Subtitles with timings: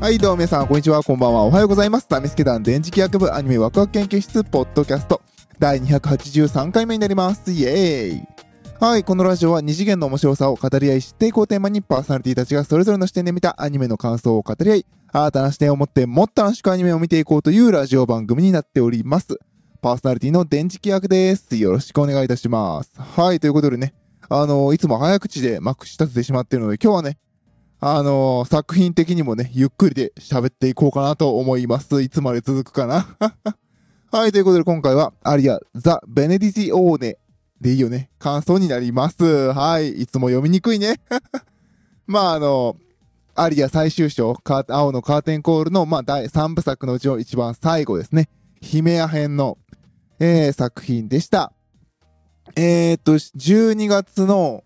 [0.00, 2.06] はい、どうも皆さん、こんにちは、こんばんは、おはようございます。
[2.08, 5.20] ダミスケ団電磁気学部アニメワクワク研究室、ポッドキャスト、
[5.58, 7.52] 第283回目になります。
[7.52, 8.22] イエーイ
[8.80, 19.38] はい、このラジオは二次元の面白さを語り合い、知っていこうテーマにパーソナリティたちがそれぞれの視点で見たアニメの感想を語り合い、新たな視点を持ってもっと楽しくアニメを見ていこうというラジオ番組になっております。
[19.82, 21.54] パーソナリティの電磁気学です。
[21.56, 22.90] よろしくお願いいたします。
[22.96, 23.92] はい、ということでね、
[24.30, 27.18] あのいつも早口でまくし立ててしまっているので、今日はね、
[27.82, 32.02] あの作品的にもね、ゆっくりで喋っていこうかなと思います。
[32.02, 33.16] いつまで続くかな
[34.12, 37.16] はい、ということで今回は、アリア、ザ・ベネディジオーネ
[37.58, 38.10] でいいよね。
[38.18, 39.24] 感想になります。
[39.52, 41.00] はい、いつも読みにくいね。
[42.06, 42.76] まあ、あの、
[43.34, 48.28] アリア最終章、青のカーテンコールの、まあ、第3部作のうちの一番最後ですね。
[48.60, 49.56] ヒメア編の、
[50.18, 51.54] えー、作品でした。
[52.56, 54.64] えー、っと、12月の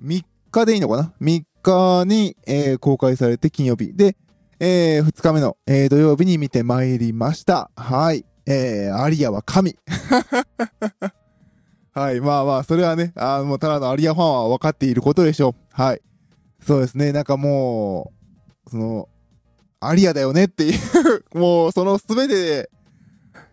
[0.00, 0.24] 3
[0.60, 3.92] 日でいいのかな ?3 日に、えー公開されて金曜日。
[3.94, 4.16] で、
[4.60, 7.70] え2日目の、えー土曜日に見てまいりました。
[7.76, 8.24] はい。
[8.46, 9.76] えー、アリアは神。
[11.92, 12.20] はい。
[12.20, 15.54] まあまあ、それはね、あもうただのアリアファンは分かっていることでしょう。
[15.70, 16.02] はい。
[16.60, 17.12] そうですね。
[17.12, 18.12] なんかも
[18.66, 19.08] う、その、
[19.80, 20.78] アリアだよねっていう、
[21.38, 22.70] もうその全てで、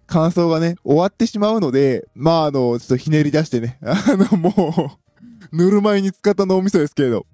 [0.07, 4.53] 感想がね、終わってしまうので、まああの、ちょっとひねり出してね、あの、もう、
[5.51, 7.25] ぬるま湯に使った脳みそですけれど、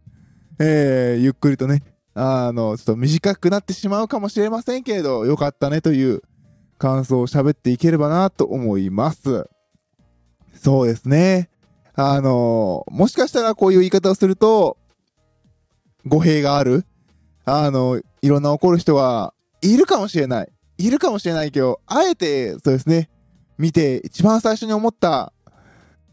[0.59, 1.83] えー、ゆっくりとね、
[2.15, 6.23] あの、ちょっと短くなってしまうかもしれませんけれど、よかったねという
[6.79, 9.47] 感想を喋っていければなと思います。
[10.55, 11.49] そうですね。
[11.93, 14.77] あの、もしかしたらこういう言い方をすると、
[16.05, 16.85] 語弊がある
[17.45, 20.51] あの、いろんな怒る人はいるかもしれない。
[20.79, 23.09] いるかもしれないけど、あえて、そうですね、
[23.57, 25.33] 見て一番最初に思った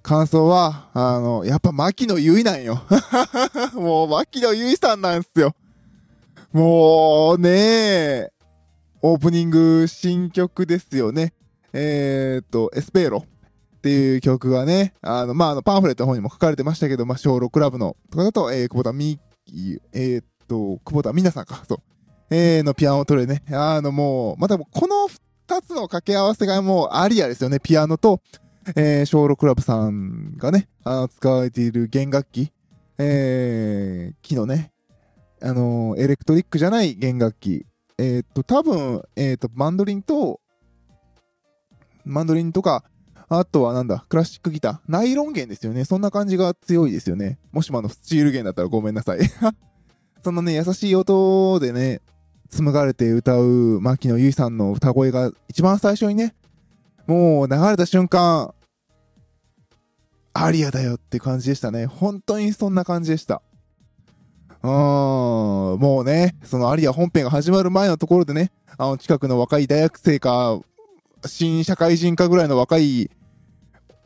[0.04, 2.82] 感想は、あの、やっぱ牧野結衣なんよ。
[3.72, 5.56] もう牧野結衣さんなんですよ。
[6.52, 8.32] もうねえ
[9.00, 11.32] オープニング新曲ですよね。
[11.72, 13.24] えー、っと、エスペーロ
[13.78, 19.18] っていう曲がね、あの、まあ、あの、パンフレットの方にも書かれてましたけど、まあ、小6クラブの、とかだと、えー、久保田み、
[19.94, 21.78] えー、っと、久保田みなさんか、そう。
[22.30, 23.42] えー、のピアノを取れね。
[23.50, 27.58] あの、もう、またこの二つの掛け合わせがもうアリアですよね。
[27.58, 28.20] ピアノと、
[28.76, 32.52] えー、小6クラブさんがね、あの、使われている弦楽器、
[32.98, 34.72] えー、木のね、
[35.42, 37.66] あの、エレクトリックじゃない弦楽器。
[37.98, 40.40] えーっと、多分、えーっと、マンドリンと、
[42.04, 42.84] マンドリンとか、
[43.28, 44.78] あとはなんだ、クラシックギター。
[44.88, 45.84] ナイロン弦ですよね。
[45.84, 47.38] そんな感じが強いですよね。
[47.52, 49.18] もしもあの、スチール弦だったらごめんなさい。
[50.24, 52.00] そのね、優しい音でね、
[52.50, 56.34] 紡がれて歌う牧野由依さんの歌声が一番最初にね、
[57.06, 58.54] もう流れた瞬間、
[60.32, 61.86] アリアだよって感じでしたね。
[61.86, 63.42] 本当にそんな感じでした。
[64.62, 70.58] うーん、もうね、そのアリア本編が始まる前のところでね、あの近くの若い大学生か、
[71.26, 73.10] 新社会人かぐらいの若い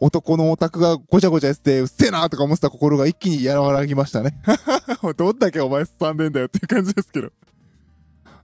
[0.01, 4.41] 男のオタクがごちゃごちゃやってて、うっせえなとか思ってた心が一気に和らぎましたね。
[5.17, 7.31] どんだけお前すさんでんだよっていう感じですけど。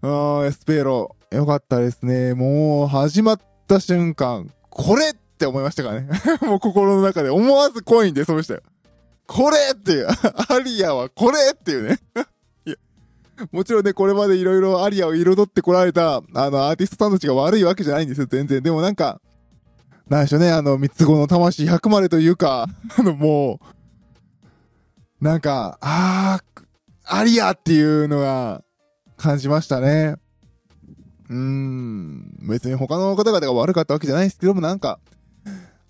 [0.03, 2.35] あー、エスペーロ、よかったですね。
[2.35, 6.09] もう、始まった瞬間、これって思いましたからね。
[6.43, 8.61] もう心の中で思わずコインでそうでしたよ。
[9.27, 10.09] これっていう、
[10.49, 11.99] アリアはこれっていうね。
[12.67, 12.77] いや、
[13.53, 18.63] もちろんね、これまでいろいろアリアを彩ってこられた、あの、アーティストさんたちが悪いわけじゃないんですよ、全然。
[18.63, 19.21] でもなんか、
[20.09, 22.67] なんでしょうね、あの、三つ子の魂100までというか、
[22.99, 23.61] あの、も
[25.21, 26.65] う、なんか、あー、
[27.07, 28.63] アリアっていうのが、
[29.17, 30.17] 感じましたね。
[31.31, 34.99] うーん、別に他の方々が悪かったわけじゃないですけども、なんか、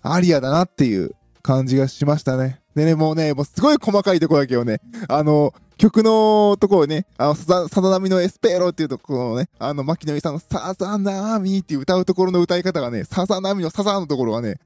[0.01, 2.61] アリアだなっていう感じがしましたね。
[2.75, 14.59] でね、もうね、もうすごい細かいとこだけをね、あの、曲のところね、あの、ささざ波のエスペロっていうところのね、あの、牧野由依さんのさざなみっていう歌うところの歌い方がね、さざ波のさざのところがね、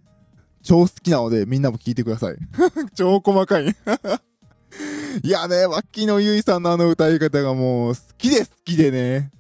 [0.61, 2.35] 超好きなので、みんなも聞いてください。
[2.93, 3.65] 超細かい。
[5.23, 9.31] いやね、牧野由依さんのあの歌い方がもう好きで好きでね。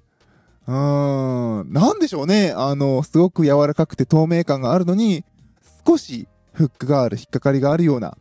[0.69, 1.73] うーん。
[1.73, 2.53] なんでしょうね。
[2.55, 5.25] あの、すごく柔らかくて透明感があるのに、
[5.85, 8.15] 少しフックがある、引っかかりがあるような、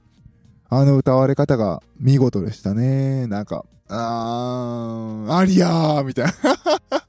[0.70, 3.26] あの歌われ方が見事でしたね。
[3.26, 6.32] なんか、あー、アリアーみたいな。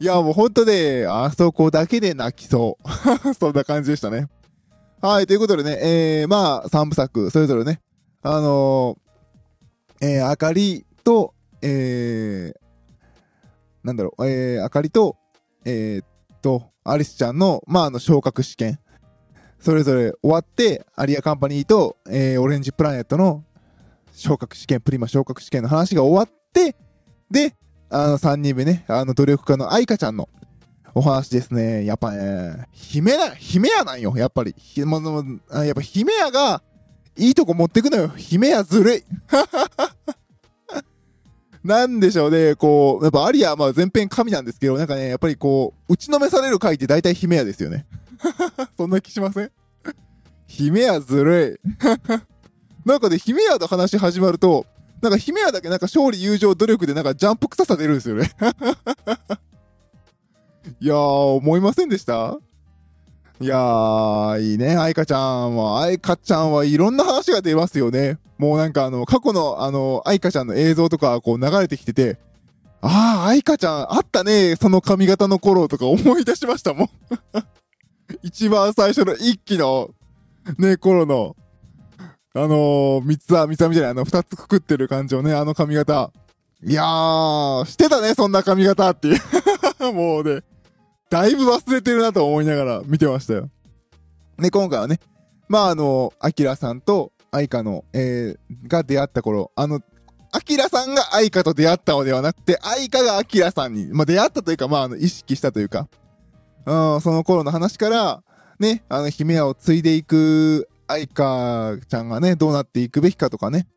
[0.00, 2.88] いや、もうほんとね、あそこだけで泣きそう。
[3.38, 4.28] そんな感じでしたね。
[5.02, 7.82] はい、ということでね、えー、まあ、三部作、それぞれね、
[8.22, 12.65] あのー、えー、あかりと、えー、
[13.86, 15.16] なんだろう、えー、あかりと、
[15.64, 18.80] えー、っと、アリスちゃんの、まあ、あの、昇格試験。
[19.60, 23.44] それぞれ終わって、アリアカンパニーと、えー、オレンジプラネットの
[24.12, 26.76] 昇格試験、プリマ昇格試験の話が終わって、
[27.30, 27.54] で、
[27.88, 30.28] あの、3人目ね、あの、努力家の愛花ちゃんの
[30.92, 31.84] お話ですね。
[31.84, 34.52] やっぱね、姫や、姫やなんよ、やっぱり。
[34.58, 35.22] ひもも
[35.64, 36.60] やっぱ姫やが、
[37.16, 38.08] いいとこ持ってくのよ。
[38.08, 39.04] 姫やずるい。
[41.66, 47.86] なんでしょうね、こう、やっぱアリアまあ全編神なんですけど、なんかね、やっぱりこう、打ちのめされる回って大体姫やですよね。
[48.76, 49.50] そんな気しません？
[50.46, 51.68] 姫やずるい。
[52.88, 54.64] なんかね、姫やの話始まると、
[55.02, 58.30] なんか姫やだけなんか勝利、友情、努力でなんかジャンプ臭さ出るんですよね。
[60.80, 62.38] いやー、思いませんでした？
[63.38, 65.82] いやー、いいね、愛花ちゃんは。
[65.82, 68.18] 愛花ちゃんはいろんな話が出ますよね。
[68.38, 72.18] もうなんかあの、過去のあの、愛花ちゃんの映像とかこう流れてきてて、
[72.80, 76.88] あー、愛花ちゃんあったね、その髪型の頃とか思い出しましたもん。
[78.22, 79.90] 一番最初の一期の、
[80.58, 81.36] ね、頃の、
[82.34, 86.10] あのー、三つは、三つはみたいな、あの、二つくくってる感じをね、あの髪型。
[86.64, 89.20] いやー、してたね、そんな髪型っていう。
[89.92, 90.42] もうね、
[91.10, 93.48] だいぶ忘れてるなと思いながら見てましたよ。
[94.38, 94.98] ね、今回はね、
[95.48, 99.80] まああの、アキラさんと愛花の、えー、が出会った頃、あの、
[100.32, 105.88] アキラさんが愛花と出会ったのではなくて、愛花がアキラさんに、まあ出会ったというか、まああの、意識したというか、
[106.66, 108.22] うん、その頃の話から、
[108.58, 113.68] ね、あの、姫屋を継いでいく愛花ちゃんがね、どうなっていくべきかとかね。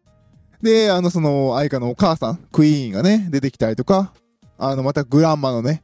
[0.61, 4.13] で、あの、その、愛花のお母さん、クイーンがね、出てきたりとか、
[4.57, 5.83] あの、またグランマのね、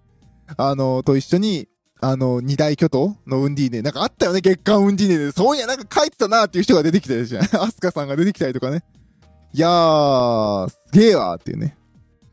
[0.57, 1.68] あの、と一緒に、
[2.01, 3.81] あの、二大巨頭のウンディーネ。
[3.81, 5.31] なんかあったよね、月刊ウンディーネで。
[5.31, 7.44] そういや、なんか書いてたなっていう人が出てきたりじゃん。
[7.62, 8.83] アスカさんが出てきたりとかね。
[9.53, 11.77] いやー、すげえわーっていうね。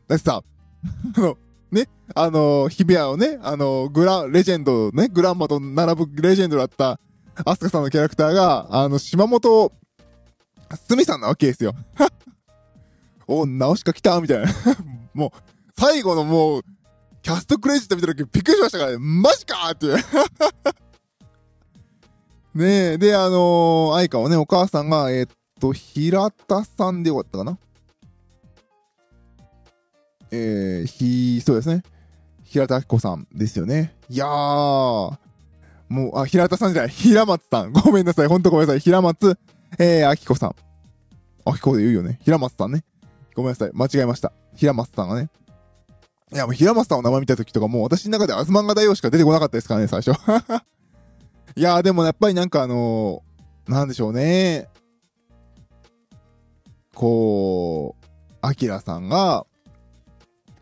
[0.07, 0.43] だってさ、
[1.15, 1.37] あの、
[1.71, 6.99] ね、あの、ヒビアをね、あの、グラ、レジェンド、ね、グランマと並ぶレジェンドだった、
[7.45, 9.71] アスカさんのキャラクターが、あの、島本、
[10.75, 11.73] すみさんなわけですよ。
[13.27, 14.51] お、直しか来たみたいな。
[15.13, 16.61] もう、最後のもう、
[17.23, 18.97] キャストクレジット見た時びっくりしましたからね。
[18.99, 19.87] マジかーって。
[22.53, 27.57] ねえ、で、あのー、愛花はね、お母さんが、えー、っと、平田さんでよかったかな
[30.31, 31.83] えー、ひ、そうですね。
[32.43, 33.95] 平田明子さんですよね。
[34.09, 35.17] いやー、も
[36.15, 37.71] う、あ、平田さんじゃない、平松さん。
[37.71, 38.81] ごめんなさい、ほんとごめんなさい。
[38.81, 39.39] 平松、
[39.79, 40.55] えー、明子さん。
[41.45, 42.19] 明子で言うよね。
[42.23, 42.83] 平松さんね。
[43.33, 44.33] ごめんなさい、間違えました。
[44.55, 45.29] 平松さんがね。
[46.33, 50.11] いや、もう平松さんの名前見た時とかもう私の中でアズマンガ大王しか出てこなかったですからね、最初。
[51.55, 54.67] いや、でもやっぱりなんかあのー、なんでしょうね。
[56.95, 58.05] こう、
[58.41, 59.45] アキラさんが、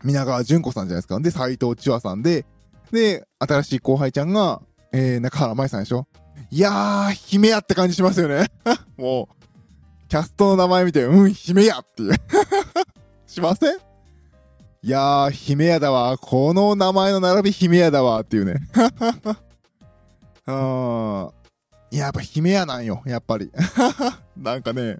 [0.04, 1.18] 皆川淳子さんじゃないですか。
[1.20, 2.44] で、斎藤千和さんで、
[2.90, 4.60] で、新しい後輩ちゃんが、
[4.92, 6.06] えー、中原舞さんでしょ
[6.50, 8.48] いやー、姫やって感じしますよね。
[8.98, 12.14] もう、キャストの名前見て、うん、姫やっていう
[13.26, 13.91] しません？
[14.84, 16.18] いやー、姫やだわ。
[16.18, 18.54] この名前の並び姫やだわっていうね。
[20.48, 21.30] うん。
[21.92, 23.00] いや、やっぱ姫やなんよ。
[23.06, 23.52] やっぱり。
[24.36, 24.98] なんかね。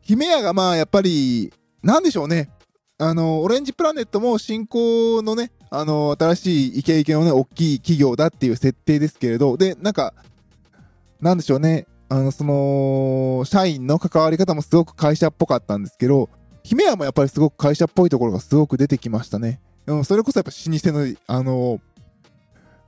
[0.00, 2.50] 姫やがまあ、やっぱり、なんでしょうね。
[2.98, 10.12] あの、オレンジプラネットも新興のね、あの、新しいイケイケのね、大きい企業だっていう設定ですけれど、で、なんか、
[11.20, 16.30] なんでしょうね、あの、その、社員の関わり方もすごく会社っぽかったんですけど、
[16.64, 19.60] 姫屋もやっぱりすごく会社っぽいところがすごく出てきましたね。
[19.86, 21.80] うん、それこそやっぱ老舗の、あの、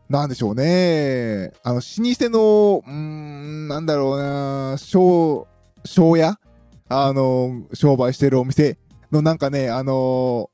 [0.09, 1.53] なんでしょうね。
[1.63, 5.47] あの、老舗の、うん、なんだろうな、商、
[5.85, 6.39] 商屋？
[6.89, 8.79] あの、商売してるお店
[9.13, 10.51] のなんかね、あの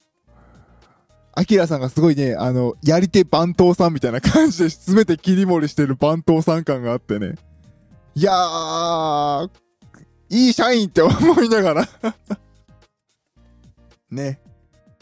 [1.35, 7.35] アキラさんがすごいね、あの、やり手番頭さんみたいな感じで全て切り盛りしてる番頭さん感があってね。
[8.15, 9.51] いやー、
[10.31, 11.89] いい社員って思いながら
[14.13, 14.41] ね。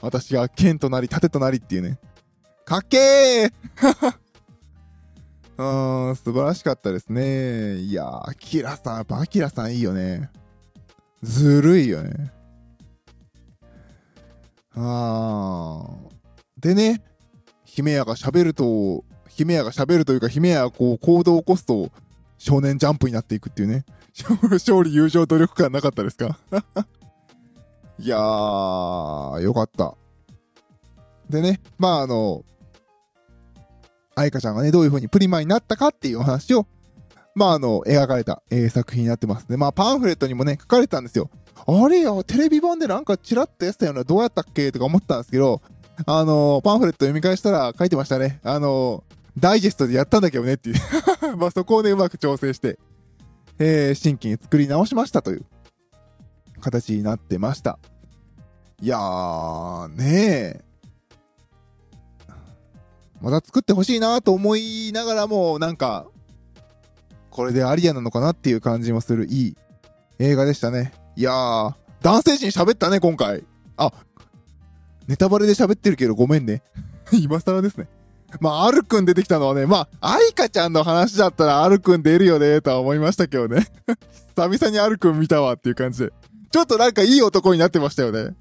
[0.01, 1.99] 私が剣となり、盾となりっていうね。
[2.65, 3.53] かっけー
[6.09, 7.77] うん、素晴らしかったですね。
[7.77, 10.31] いやー、アキラさん、やっぱアキラさんいいよね。
[11.23, 12.33] ずるいよね。
[14.75, 16.11] あー。
[16.61, 17.03] でね、
[17.65, 21.91] 姫屋が喋ると、姫屋が喋るというか、姫屋がこう行動を起こすと、
[22.39, 23.85] 少年ジャンプになっていくっていうね。
[24.51, 26.39] 勝利、友情、努力感なかったですか？
[28.03, 29.95] いやー、よかった。
[31.29, 32.45] でね、まああの、
[34.17, 36.67] 愛花ちゃんがね、どういう風にプリマになったかっていうお話を、
[37.35, 39.59] まああの、描かれた、えー、作品になってますね。
[39.59, 41.31] まあパンフレットにもね、書かれてたんですよ。
[41.67, 45.61] あれよ、テレビ版でなんかチラッとやってたよな、どうやったっけとか思ったんですけど、
[46.07, 48.41] あの、パンフレット読み返したら書いてましたね。
[48.43, 49.05] あの、
[49.39, 50.77] ダイジェストでやったんだけどねっていう
[51.37, 52.79] まあそこをね、うまく調整して、
[53.59, 55.45] えー、新規に作り直しましたという
[56.61, 57.79] 形になってました。
[58.83, 60.65] いやー、ねえ。
[63.21, 66.07] また作ってほしいなと思いながらも、なんか、
[67.31, 69.57] これでアリアなのかなっていう感じもするいい
[70.19, 70.93] 映画でしたね。
[71.17, 73.45] いやー、男性陣喋ったね、今回。
[73.77, 73.93] あ、
[75.07, 76.63] ネタバレで喋ってるけどごめんね。
[77.13, 77.89] 今更ですね。
[78.41, 83.67] まあ、アルくん出てきたのはね、まあ、アイカちゃんの話だったらアルくん出るよね、とは思いましたけどね。
[84.37, 86.13] 久々にアルくん見たわっていう感じで。
[86.51, 88.35] ちょっとなんかいい男になってましたよね。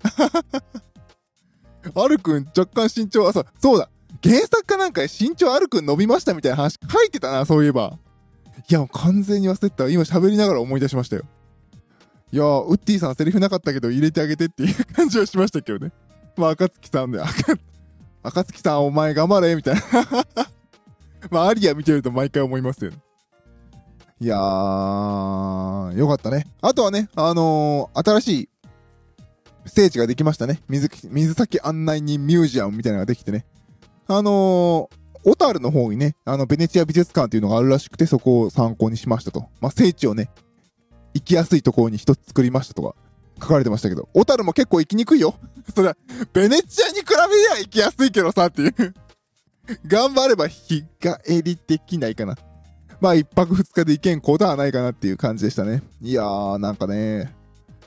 [1.96, 3.90] アルくん若干身長、あ、そう、そうだ。
[4.24, 7.98] 原作かなんか身長アルくん伸びましたみたいな話書いてたな、そういえば。
[8.70, 9.88] いや、もう完全に忘れてた。
[9.90, 11.24] 今喋りながら思い出しましたよ。
[12.32, 15.92] いや、ウッディさんセリフなかったけど入れてあげてっていう感じはしましたけどね。
[16.36, 17.32] まあ、赤月さんで、赤、
[18.24, 19.82] 赤月さんお前頑張れみたいな
[21.32, 22.98] まあ、アリア見てると毎回思いますよね。
[24.22, 26.48] いやー、よかったね。
[26.62, 28.50] あとはね、あのー、新しい
[29.66, 30.62] ステージができましたね。
[30.68, 33.46] 水、水先案内人ミュージアムみたいなのができてね。
[34.08, 39.48] あのー、小樽の方にね、あの、ベネチア美術館っていうのがあるらしくて、そこを参考にしましたと。
[39.62, 40.30] まあ、聖地をね、
[41.14, 42.96] 行きやすいところに一つ作りましたとか、
[43.42, 45.36] 書かれてましたけど、小樽も結構行きにくいよ。
[45.74, 45.98] それは、
[46.34, 48.74] ベネチアに比べりゃ行きやすいけどさ、っていう
[49.88, 52.36] 頑張れば日帰りできないかな。
[53.02, 55.82] まあ一泊二日で行けんことはないかなっていう感じでしたね。
[56.02, 57.34] いやー、なんかね、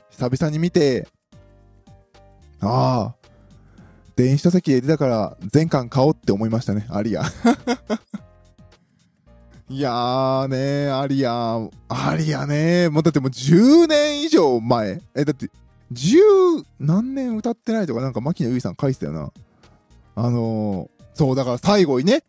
[0.09, 1.07] 久々に見て、
[2.59, 3.15] ああ、
[4.15, 7.23] 電子書籍で出たから全巻買おうって思いましたね、アリア。
[9.69, 15.01] いやーねアリア、アリアねもうだってもう10年以上前。
[15.15, 15.49] え、だって、
[15.91, 19.31] 10何年歌ってないとかなんか牧野由依さん書いてたよな。
[20.15, 22.23] あのー、そう、だから最後にね、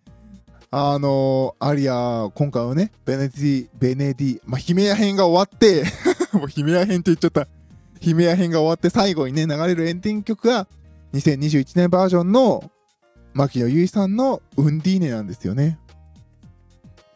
[0.71, 5.85] あのー、アリア、今回はね、ベネディ、ベネディ、まあ、ヒメヤ編が終わって
[6.33, 7.47] もうヒメヤ編って言っちゃった。
[8.01, 10.67] ヒメヤ編が終わって最後にね、流れるエンディング曲が、
[11.15, 12.71] 2021年バージョンの、
[13.33, 15.79] 牧野由依さんのウンディーネなんですよね。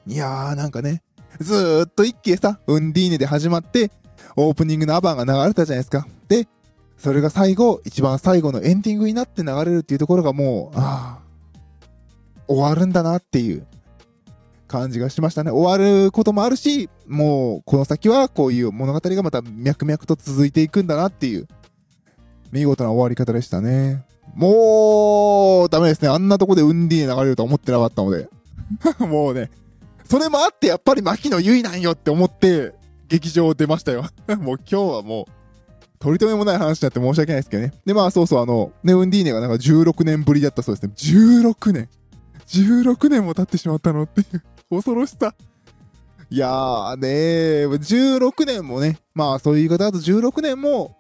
[0.07, 1.03] いやー、なんかね、
[1.41, 3.91] ずーっと一気でさ、ウンディーネで始まって、
[4.37, 6.07] オープニングのアバンが流れたじゃないですか。
[6.29, 6.49] で、
[6.97, 11.28] それが最後、一番最後のエンディングになって流れるっていうところがもう、ああ、
[12.49, 13.67] 終わるんだなっていう
[14.67, 15.51] 感じがしましたね。
[15.51, 21.47] 終わることもあるし、もうこの先はこういう物語がまた脈々と続いていくんだなっていう、
[22.51, 24.05] 見事な終わり方でしたね。
[24.35, 26.09] もう、ダメですね。
[26.09, 28.29] あんなとこでウンディー流れるとは思ってなかったので。
[29.01, 29.51] もうね、
[30.05, 32.75] それもあってやっぱり牧野結衣なんよって思って、
[33.09, 34.05] 劇場を出ましたよ。
[34.41, 35.25] もう今日はもう、
[35.99, 37.73] 取り留めもない話になって申し訳ないですけどね。
[37.85, 40.93] で、まあそうそう、あの、ね、ウンディーネがなんか16年ぶりだったそうですね。
[40.95, 41.89] 16年。
[42.49, 45.35] 16年も経ってしまったのっていう恐ろしさ。
[46.31, 50.97] いやーねー、16年もね、まあそういう言い方だと16年も、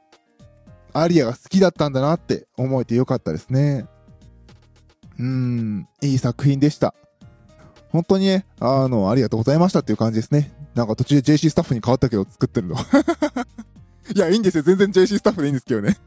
[0.94, 3.86] アリアが好きだったんだなって思えてよかったですね。
[5.18, 6.94] うん、いい作品でした。
[7.90, 10.52] 本当にね、あの、ありがとうございましたっていう感じですね。
[10.74, 12.76] なんか途中で JC スタッフに変わったけど作ってるの。
[14.14, 14.62] いや、いいんですよ。
[14.62, 15.98] 全然 JC スタッフでいいんですけどね。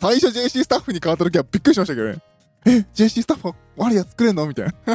[0.00, 2.18] 最初 JC スタッフに変わった時はびっくりしましたけどね。
[2.66, 4.46] え、JC スタッフワリア作れんの？
[4.46, 4.72] みたいな。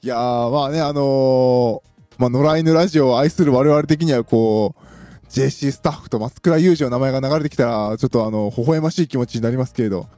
[0.00, 1.80] いやー、まあね、あのー、
[2.18, 10.08] まあ、野良犬ラジオを愛する我々的にはこう、JC スタッフと松倉裕二の名前が流れてきたら、ちょっとあの、微笑ましい気持ちになりますけれど。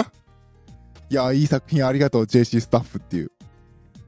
[1.10, 3.32] いやー、いい作品ありがとう、JC スタッフっていう。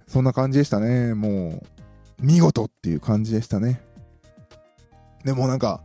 [0.07, 1.15] そんな感じでしたね。
[1.15, 1.63] もう、
[2.21, 3.83] 見事っていう感じでしたね。
[5.25, 5.83] でもなんか、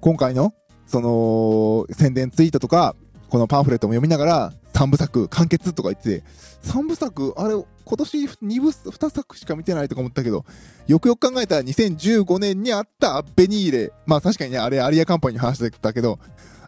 [0.00, 0.54] 今回の、
[0.86, 2.94] その、宣伝ツイートとか、
[3.28, 6.26] このパンフレットも読みながら、3部作完結とか言ってて、
[6.64, 10.44] 3部作、あれ、今年2部、2作しか見てないとか思ったけど、
[10.86, 16.18] よくよく考えたら2015年にあったアッベニーレ、まあ確かにね、あれアリアカンパニーの話だったけど、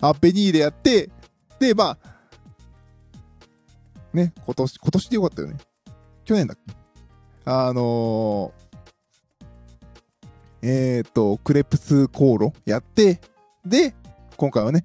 [0.01, 1.11] アッベニーレやって、
[1.59, 2.19] で、まあ、
[4.13, 5.57] ね、今年、今年でよかったよね。
[6.25, 6.75] 去年だっけ？
[7.45, 13.21] あのー、えっ、ー、と、クレプス航路やって、
[13.65, 13.95] で、
[14.37, 14.85] 今回はね、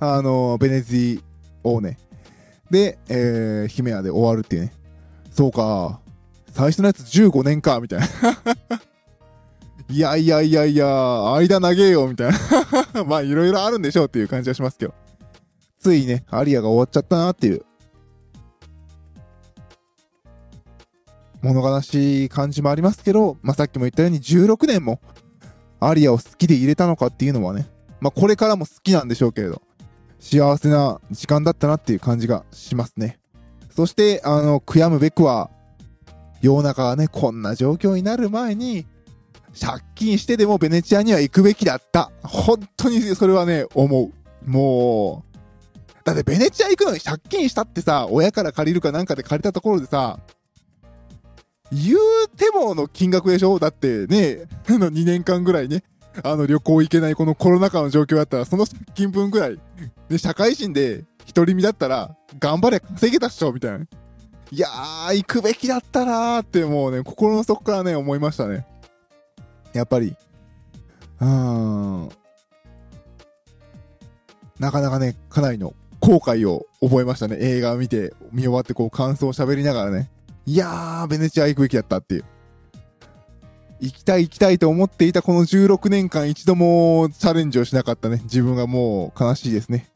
[0.00, 1.22] あの、ベネズィ
[1.62, 1.98] オーネ
[2.70, 4.72] で、えー、ヒメアで終わるっていうね。
[5.30, 6.00] そうか。
[6.52, 8.06] 最初のやつ15年か、みたいな。
[9.90, 10.86] いやいやいやいや、
[11.34, 12.32] 間長えよ、みたい
[12.94, 13.04] な。
[13.04, 14.94] まあ、いろいろあるんでしょうっていう感じはしますけど。
[15.78, 17.64] ついね、アリアが終わっちゃったなっていう。
[21.42, 25.00] 物悲しい感じもありますけど、まあ、さっきも言ったように16年も
[25.78, 27.68] アリアを好きで入れたのかっていうのはね、
[28.00, 29.60] まあ、これからも好きなんでしょうけれど。
[30.24, 33.18] 幸せな時間だったなっていう感じがしますね。
[33.76, 35.50] そして、あの、悔やむべくは、
[36.40, 38.86] 世の中がね、こんな状況になる前に、
[39.60, 42.10] 借金してでもベネチアには行くべきだった。
[42.22, 44.10] 本当にそれはね、思
[44.46, 44.50] う。
[44.50, 50.18] もう、だってベネチア行くのに借金したってさ、親から借りるかなんかで借りたところでさ、
[51.70, 51.98] 言う
[52.34, 53.58] てもの金額でしょ？
[53.58, 55.82] だってね、 あの2年間ぐらいね、
[56.22, 59.58] あの旅行行けないこのコロナ禍の状況だったら、その借金分ぐらい、
[60.08, 61.04] で、社会人で
[61.34, 63.86] 独り身だったら、頑張れ稼げたっしょみたいな。
[64.50, 68.66] いやー、行くべきだったなーってもうね、心の底からね、思いましたね。
[69.72, 70.16] やっぱり、
[71.20, 72.08] うーん、
[74.60, 77.38] なかなかね、かなりの後悔を覚えましたね。
[77.40, 80.10] 映画を見て、見終わってこう感想を喋りながらね。
[80.46, 82.24] いやー、ベネチア行くべきだったっていう。
[83.80, 88.20] 行きたい行きたいと思っていたこの16年間一度もチャレンジをしなかったね。
[88.24, 89.90] 自分がもう悲しいですね。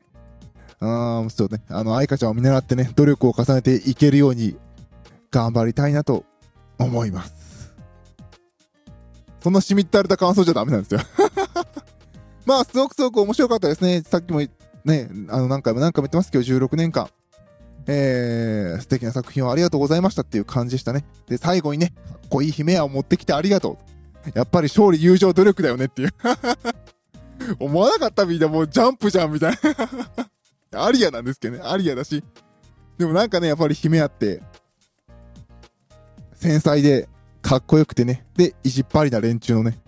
[0.80, 1.62] あー、そうね。
[1.68, 4.56] あの、愛花ちゃんを見習ってね、努力を重ねていけるように
[5.30, 6.25] 頑張りたいなと
[6.78, 7.75] 思います。
[9.42, 11.00] そんなしみったれた感想じゃダメなんですよ
[12.44, 14.02] まあ、すごくすごく面白かったですね。
[14.02, 14.40] さっきも
[14.85, 17.08] ね、あの、何回も何回も言ってますけど、16年間。
[17.90, 21.04] えー、素敵な作品をありがとうございましたっていう感じでしたね。
[21.26, 23.78] で、最後にね、かっこいい姫を持ってきてありがと
[24.26, 24.30] う。
[24.35, 26.11] やっぱり勝利、友情、努力だよねっていう
[27.59, 29.59] 思わなかったみんなもうジャンプじゃんみたい
[30.71, 31.62] な アリアなんですけどね。
[31.64, 32.23] アリアだし。
[32.99, 34.42] でもなんかね、やっぱり姫あって、
[36.35, 37.09] 繊細で、
[37.40, 38.26] かっこよくてね。
[38.37, 39.78] で、意地っ張りな連中のね、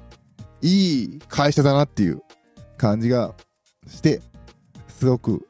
[0.63, 2.23] いい会社だなっていう
[2.79, 3.35] 感じが
[3.87, 4.23] して、
[4.89, 5.47] すごく、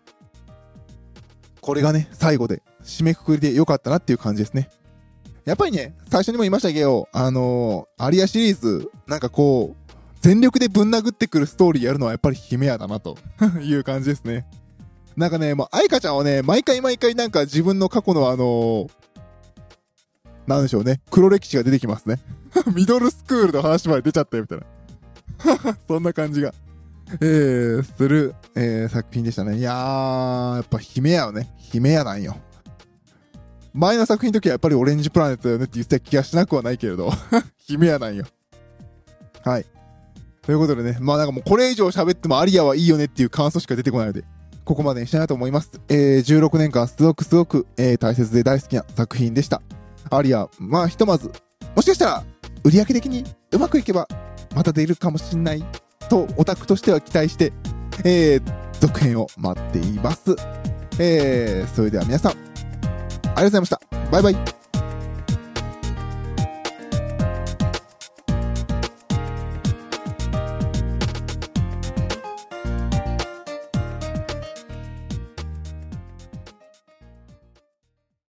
[1.61, 4.71] これがね、最後で、締めくくりで良かったなっていう感じですね。
[5.45, 13.17] やっぱりね、最初にも言いましたけど、あのー、アリアシリーズ、なんかこう、全力でぶん殴ってくるストーリーやるのはやっぱり姫屋だなと
[13.63, 14.47] いう感じですね。
[15.17, 18.91] なんかね、もう、愛花ちゃんはね、毎回毎回なんか自分の過去のあのー、
[20.47, 22.21] なんでしょうね、黒歴史が出てきますね。
[22.75, 25.77] ミドルスクールの話まで出ちゃったよみたいな。
[25.89, 26.53] そんな感じが。
[27.15, 29.59] えー、する、えー、作品でしたね。
[29.59, 31.53] いやー、やっぱ姫やよね。
[31.57, 32.37] 姫やなんよ。
[33.73, 37.11] 前の作品の時はやっぱりオレンジプラネットだよねって言ってた気がしなくはないけれど、
[37.59, 38.25] 姫やなんよ。
[39.43, 39.67] はい。
[40.43, 44.25] ということでね、まあなんかもうこれ以上喋ってもアリアはいいよねっていう感想しか出てこないので、
[44.65, 45.71] ここまでにしたいなと思います。
[45.89, 49.63] えー、16年間すごくすごく、えー、大切で大好きな作品でした。
[50.11, 51.31] アリア、まあひとまず、
[51.77, 52.25] もしかしたら、
[52.65, 54.09] 売り上げ的にうまくいけば、
[54.55, 55.65] また出るかもしんない
[56.11, 57.53] とオタクとしては期待して、
[58.05, 58.43] えー、
[58.81, 60.37] 続編を待っています。
[60.99, 63.81] えー、それでは皆さん、ありがとうございました。
[64.11, 64.60] バイバイ。